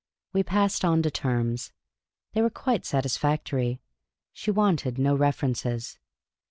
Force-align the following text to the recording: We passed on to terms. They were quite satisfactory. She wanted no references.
We 0.33 0.41
passed 0.41 0.83
on 0.83 1.03
to 1.03 1.11
terms. 1.11 1.73
They 2.33 2.41
were 2.41 2.49
quite 2.49 2.87
satisfactory. 2.87 3.81
She 4.33 4.49
wanted 4.49 4.97
no 4.97 5.13
references. 5.13 5.99